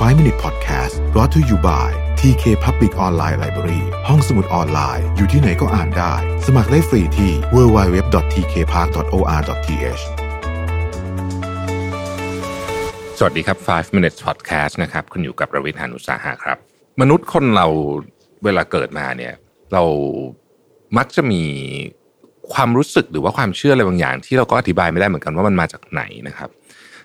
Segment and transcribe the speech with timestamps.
[0.00, 1.88] 5 Minute Podcast brought to you by
[2.20, 6.12] TK Public Online Library ห้องสมุดออนไลน์ อยู่ที่ไหนก็อ่านได้
[6.46, 10.02] สมัครได้ฟรีที่ www.tkpark.or.th
[13.18, 16.56] สวัสดีครับ 5 minutes podcast นะครับ คุณอยู่กับประวิทยานุสาหะครับ
[17.00, 17.66] มนุษย์คนเรา
[18.44, 19.34] เวลาเกิดมาเนี่ย
[19.72, 19.82] เรา
[20.98, 21.42] มักจะมี
[22.52, 26.50] ความรู้สึกหรือว่าความเชื่ออะไรบางอย่าง ที่เราก็อธิบายไม่ได้เหมือนกันว่ามันมาจากไหนนะครับ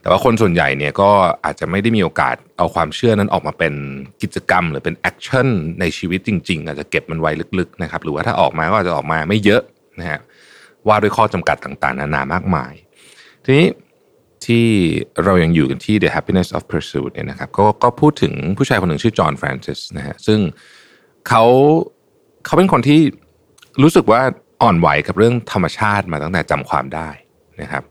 [0.06, 1.10] แต่ว่าคนส่วนใหญ่เนี่ยก็
[1.46, 3.74] อาจจะไม่ได้มีโอกาสเอาความเชื่อนั้นออกมาเป็น
[4.22, 5.48] กิจกรรม หรือเป็น action
[5.80, 9.62] ในชีวิตจริง ๆ อาจจะเก็บมันไว้ลึกๆนะครับหรือว่าถ้าออกมาก็อาจจะออกมาไม่เยอะ
[10.00, 10.20] นะฮะ
[10.88, 12.74] ว่าด้วยข้อจำกัดต่างๆ นานามากมาย
[13.44, 13.68] ทีนี้
[14.46, 14.66] ที่
[15.24, 20.40] เรายังอยู่กันที่ The Happiness of Pursuit เนี่ยนะครับก็ก็พูดถึงผู้ชายคนหนึ่งชื่อจอห์นฟรานซิสนะฮะซึ่ง
[21.28, 21.44] เขา
[22.46, 23.00] เขาเป็นคนที่
[23.84, 24.22] รู้สึกว่า
[24.62, 27.10] อ่อนไหวกับเรื่องธรรมชาติมาตั้งแต่จำความได้
[27.62, 27.84] นะครับ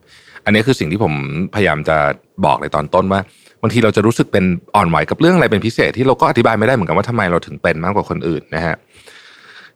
[0.44, 1.12] อันนี้คือสิ่งที่ผม
[1.54, 1.96] พยายามจะ
[2.44, 3.20] บอกในตอนต้นว่า
[3.62, 4.44] บางทีเราจะรู้สึกเป็น
[4.74, 8.76] อ่อนไหวกับเรื่องอะไรเป็นพิเศษที่เราก็อธิบายไม่ได้เหมือนกันว่าทำไมเราถึงเป็นมากกว่าคนอื่นนะฮะ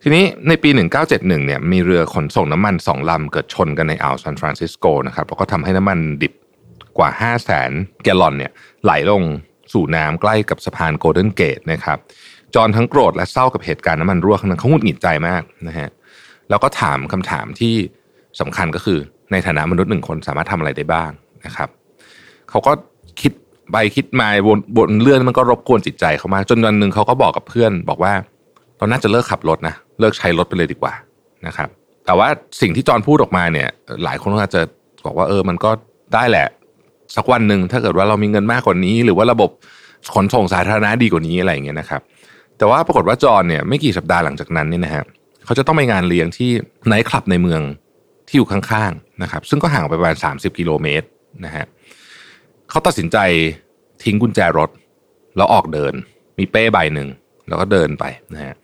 [0.02, 0.70] ทีนี้ในปี
[1.02, 6.34] 1971เนี่ยมีเรือขนส่งน้ำมันสองลำเกิดชนกันในอ่าวซานฟรานซิสโกนะครับแล้วก็ทำให้น้ำมันดิบ
[6.98, 7.70] กว่า 5 0 0แสน
[8.04, 8.52] แกลลอนเนี่ย
[8.84, 9.22] ไหลลง
[9.72, 11.98] สู่น้ำใกล้กับสะพานโกลเด้นเกตนะครับ
[12.54, 15.88] จอห์นทั้งโกรธและเศร้ากับเหตุการณ์น้ำมันรั่วครั้งนั้นเขาหงุดหงิดใจมากนะฮะ
[16.50, 17.74] แล้วก็ถามคำถามที่
[18.40, 18.98] สำคัญก็คือ
[19.32, 21.10] ในฐานะมนุษย์หนึ่งคนสามารถทำอะไรได้บ้าง
[21.46, 21.68] นะครับ
[22.50, 22.72] เขาก็
[23.20, 23.32] คิด
[23.72, 28.12] ไปคิดมาบนบนเรื่องมันก็รบกวนจิตใจเขามากจนวันหนึ่งเขาก็บอกกับเพื่อน บอกว่า
[28.76, 30.92] เราน่าจะเลิกขับรถนะเลิกใช้รถไปเลยดีกว่า
[31.46, 31.68] นะครับ
[32.06, 32.28] แต่ว่า
[32.60, 33.68] สิ่งที่จอห์นพูดออกมาเนี่ย
[34.04, 34.62] หลายคนก็อาจจะ
[35.06, 35.70] บอกว่าเออมันก็
[36.14, 36.46] ได้แหละ
[37.16, 39.50] สักวันหนึ่งถ้าเกิดว่าเรามีเงินมากกว่านี้ หรือว่าระบบ
[40.14, 42.00] ขนส่งสาธารณะดีกว่านี้อะไรอย่างเงี้ยนะครับ
[42.58, 45.04] แต่ว่าปรากฏว่าจอห์นเนี่ยไม่กี่สัปดาห์หลังจากนั้นเนี่ยนะฮะ
[45.44, 46.50] เขาจะต้องไปงานเลี้ยงที่
[46.86, 47.60] ไนท์คลับในเมือง
[48.28, 51.06] ที่อยู่ข้างๆนะครับ ซึ่งก็ห่างไปประมาณ 30 กิโลเมตร
[51.44, 51.64] นะฮะ
[52.70, 53.18] เขาตัดสินใจ
[54.04, 54.70] ทิ้งกุญแจรถ
[55.36, 55.94] แล้วออกเดิน
[56.38, 57.08] มีเป้ใบหนึ่ง
[57.48, 58.04] แล้วก็เดินไป
[58.34, 58.54] นะฮะ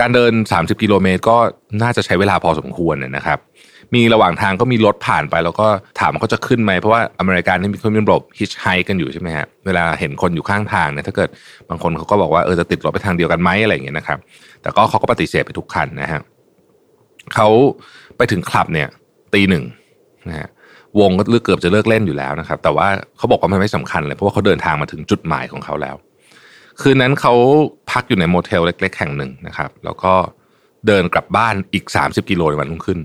[0.00, 1.36] การเดิน 30 กิโลเมตรก็
[1.82, 3.38] น่าจะใช้เวลาพอสมควรนะครับ
[3.94, 5.66] มีระหว่างทางก็มีรถผ่านไป แล้วก็
[6.00, 11.28] ถามเขาจะขึ้นไหมเพราะว่าอเมริกันนี่มีคนมีระบบฮิชไฮกันอยู่ใช่ไหมฮะเวลาเห็นคนอยู่ข้างทางเนี่ยถ้าเกิด
[11.68, 14.18] บางคนเขาก็บอกว่าเออจะติดรถไปทางเดียวกันไหมอะไรอย่างเงี้ยนะครับ
[14.62, 16.20] แต่ก็เขาก็ปฏิเสธไปทุกคันนะฮะ
[17.34, 17.48] เขา
[18.16, 18.88] ไปถึงคลับเนี่ย
[19.34, 19.64] ตีหนึ่ง
[20.28, 20.48] นะฮะ
[21.00, 22.86] วงก็เลือกือบจะเลิกเล่นอยู่แล้วนะครับ แต่ว่า
[23.16, 25.96] เขาบอกว่ามันไม่สำคัญเลยเพราะว่าเขาเดินทางมาถึงจุดหมายของเขาแล้ว
[26.80, 27.34] คืนนั้นเขา
[27.90, 30.12] พักอยู่ในโมเทลเล็ก ๆ แห่งหนึ่งนะครับ แล้วก็
[30.86, 32.98] เดินกลับบ้านอีก 30 กิโลในวันรุ่งขึ้น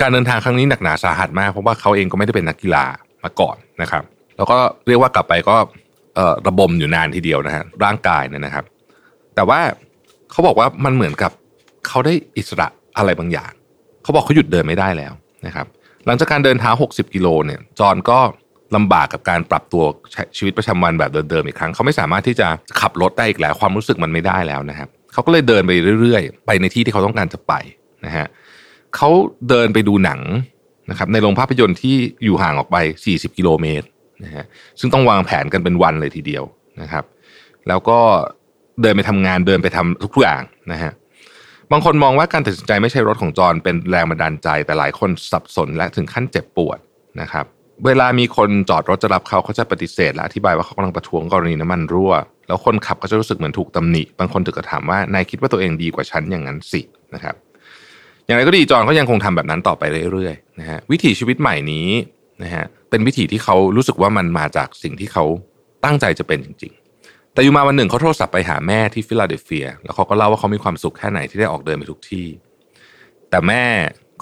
[0.00, 2.84] การเดินทางครั้งนี้หนักหนาสาหัสมากเพราะว่าเขาเองก็ไม่ได้เป็นนักกีฬา
[3.24, 4.04] มาก่อนนะครับ
[4.36, 5.56] แล้วก็เรียกว่ากลับไปก็
[6.46, 8.64] ระบมอยู่นานทีเดียวนะฮะร่างกายเนี่ยนะครับ
[9.34, 9.60] แต่ว่า
[10.30, 11.32] เขาบอกว่ามันเหมือนกับ
[11.86, 13.52] เขาได้อิสระอะไรบางอย่าง
[14.02, 15.12] เขาบอกเขาหยุดเดินไม่ได้แล้ว
[15.54, 15.68] นะครับ
[16.06, 18.18] หลังจากการเดินเท้า 60 กิโลเนี่ยจอห์นก็
[18.76, 19.84] ลำบากกับการปรับตัว
[20.36, 22.48] ชีวิตประจำวันแบบเดิมๆอีกครั้ง เขาไม่สามารถที่จะ
[22.80, 25.70] ขับรถได้อีกแล้ว ความรู้สึกมันไม่ได้แล้วนะครับเขาก็เลยเดินไป
[26.00, 27.52] เรื่อยๆ ไปในที่ที่เขาต้องการจะไป
[28.06, 28.26] นะฮะ
[28.96, 29.08] เขา
[29.48, 30.20] เดินไปดูหนัง
[30.90, 32.76] นะครับในโรงภาพยนตร์ที่อยู่ห่างออกไป
[33.08, 33.86] 40 กิโลเมตร
[34.24, 34.44] นะฮะ
[34.80, 36.44] ซึ่งต้องวางแผนกันเป็นวันเลยทีเดียว
[36.80, 37.04] นะครับ
[37.68, 37.98] แล้วก็
[38.82, 40.42] เดินไปทำงานเดินไปทำทุกอย่าง
[40.72, 40.92] นะฮะ
[41.72, 46.78] บางคนมองว่าการตัดสินใจไม่ใช่รถของจอห์นเป็นแรงบันดาลใจ แต่หลายคนสับสนและถึงขั้นเจ็บปวด
[47.20, 47.44] นะครับ
[47.86, 52.12] เวลามีคนจอดรถจะรับเขาเขาจะปฏิเสธและอธิบายว่าเขากำลังประท้วงกรณีน้ำมันรั่ว
[52.48, 56.80] แล้วคนขับก็จะรู้สึกเหมือนถูกตำหนิ บางคนถึงกับถามว่านายคิดว่าตัวเองดีกว่าฉันอย่างนั้นสิ
[57.14, 57.34] นะครับ
[58.26, 59.82] อย่างไรก็ดีจอห์นก็ยังคงทำแบบนั้นต่อไป
[60.12, 61.88] เรื่อยๆนะฮะวิถีชีวิตใหม่นี้
[62.42, 65.24] นะฮะเป็นวิถีที่เขารู้สึกว่ามันมาจากสิ่งที่เขา
[65.84, 66.72] ตั้งใจจะเป็นจริง
[67.34, 72.26] แต่อยู่มาวันหนึ่งเขาโทรศัพท์ไปหาแม่ที่ฟิลาเดลเฟีย แล้วเขาก็เล่าว่าเขามีความสุขแค่ไหนที่ได้ออกเดินไปทุกที่
[73.30, 73.64] แต่แม่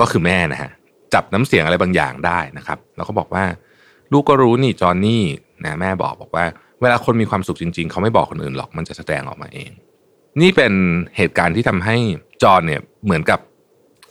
[0.01, 0.71] ก็คือแม่นะฮะ
[1.15, 3.45] จับน้ำเสียงอะไรบางอย่างได้นะครับ แล้วก็บอกว่า
[4.13, 5.23] ลูกก็รู้นี่จอนนี่
[5.65, 6.45] นะแม่บอกบอกว่า
[6.81, 9.71] เวลาคนมีความสุขจริง ๆ เขาไม่บอกคนอื่นหรอกมันจะแสดงออกมาเอง
[10.41, 10.73] นี่เป็น
[11.17, 11.97] เหตุการณ์ที่ทำให้
[12.43, 13.41] จอนเนี่ยเหมือนกับ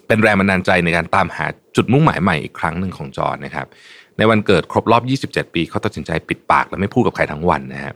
[0.08, 1.46] เป็นแรงบันดาลใจในการตามหา
[1.76, 3.68] จุดมุ่งหมายใหม่อีกครั้งหนึ่งของจอนนะครับ
[4.18, 7.96] ในวันเกิดครบรอบ 27 ปีเขาตัดสินใจปิดปากและไม่พูดกับใครทั้งวันนะครับ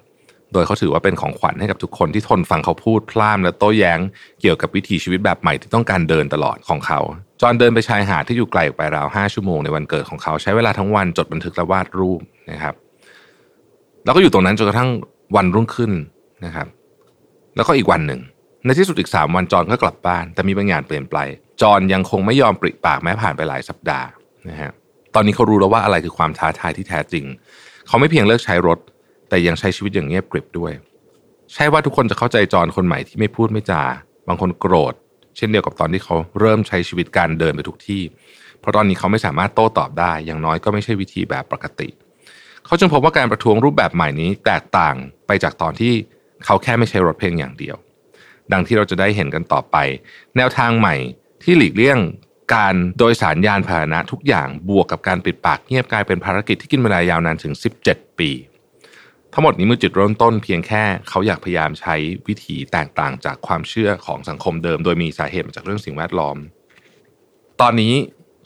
[0.55, 3.99] โดยเขาถือว่าเป็นของขวัญให้กับทุกคนที่ทนฟังเขาพูดพล่ามและโต้แย้ง
[4.41, 6.99] เกี่ยวกับวิถีชีวิตแบบใหม่ที่ต้องการเดินตลอดของเขา
[7.41, 12.21] จอห์นเดินไปชายหาดที่อยู่ไกลออกไปราว5ชั่วโมงในวันเกิดของเขาใช้เวลาทั้งวันจดบันทึกและวาดรูป
[12.51, 12.75] นะครับ
[14.05, 14.89] แล้วก็อยู่ตรงนั้นจนกระทั่ง
[15.35, 15.91] วันรุ่งขึ้น
[16.45, 16.67] นะครับ
[17.55, 18.21] แล้วก็อีกวันหนึ่ง
[18.65, 21.17] ในที่สุดอีกสามวันจอห์นก็กลับบ้าน แต่มีบางอย่างเปลี่ยนไป
[21.61, 24.07] จอห์นยังคงไม่ยอมปริปากแม้ผ่านไปหลายสัปดาห์
[24.49, 24.71] นะฮะ
[25.15, 27.25] ตอนนี้เขารู้แล้วว่าอะไรคือความท้าทายที่แท้จริง
[27.87, 28.79] เขาไม่เพียงเลิกใช้รถ
[29.29, 30.71] แต่ยังใช้ชีวิตอย่างเงียบกริบด้วย
[31.53, 33.83] ใช่ว่าทุกคนจะเข้าใจจอนคนใหม่ที่ไม่พูดไม่จา
[34.27, 34.93] บางคนโกรธ
[35.37, 38.01] เช่นเดียวกับตอนที่เขาเริ่มใช้ชีวิตการเดินไปทุกที่
[38.59, 41.89] เพราะตอนนี้เขาไม่สามารถโต้ตอบได้ อย่างน้อยก็ไม่ใช่วิธีแบบปกติ
[42.65, 44.95] เขาจึงพบว่าการประท้วงรูปแบบใหม่นี้แตกต่าง
[45.27, 45.93] ไปจากตอนที่
[46.45, 47.75] เขาแค่ไม่ใช้รถเพลงอย่างเดียว
[48.51, 49.77] ดังที่เราจะได้เห็นกันต่อไป
[50.37, 50.95] แนวทางใหม่
[51.43, 51.99] ที่หลีกเลี่ยง
[52.55, 57.53] การโดยสารยานพาหนะทุกอย่างบวกกับการปิดปากเงียบกลายเป็นภารกิจที่กินเวลายาวนานถึง
[57.85, 58.29] 17 ปี
[59.37, 61.95] ทั้งหมดนี้มือจุดเริ่มต้นเพียงแค่เขาอยากพยายามใช้
[62.27, 66.37] วิธีแตกต่างจากความเชื่อของสังคมเดิม โดยมีสาเหตุมาจากเรื่องสิ่งแวดล้อม
[67.61, 67.93] ตอนนี้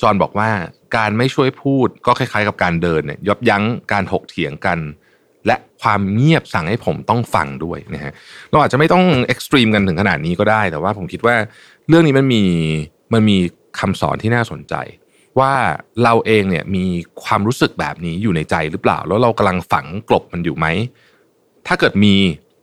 [0.02, 0.50] จอห์นบอกว่า
[0.98, 4.80] การไม่ช่วยพูดก็คล้ายๆ กับการเดินเนี่ยยับยั้งการถกเถียงกัน
[5.46, 8.14] และความเงียบสั่งให้ผมต้องฟังด้วยนะฮะ
[8.52, 11.36] เราอาจจะไม่ต้องเอ็กซ์ตรีมกันถึงขนาดนี้ก็ได้ แต่ว่าผมคิดว่า
[11.90, 12.44] เรื่องนี้มันมี
[13.14, 13.38] มันมี
[13.80, 14.76] คำสอนที่น่าสนใจ
[15.40, 15.54] ว่า
[16.04, 16.86] เราเองเนี่ยมี
[17.24, 20.66] ความรู้สึกแบบนี้อยู่ในใจหรือเปล่า แล้วเรากำลังฝังกลบมันอยู่ไหม
[21.68, 22.16] ถ้าเกิดมี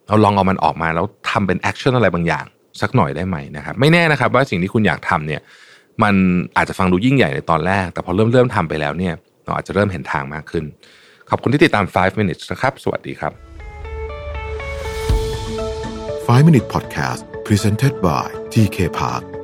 [0.08, 2.44] เราลองเอามันออกมาแล้วทำเป็น action อะไรบางอย่าง
[2.80, 5.40] สักหน่อยได้ไหมนะครับ ไม่แน่นะครับ ว่าสิ่งที่คุณอยากทำเนี่ย
[6.02, 6.14] มัน
[6.56, 9.14] อาจจะฟังดูยิ่งใหญ่ในตอนแรก แต่พอเริ่มเริ่มทำไปแล้วเนี่ย
[9.44, 10.64] เราอาจจะเริ่มเห็นทางมากขึ้น
[11.30, 13.32] ขอบคุณที่ติดตาม 5 minutes นะครับ สวัสดีครับ
[16.26, 19.35] 5 Minute Podcast Presented by TK Park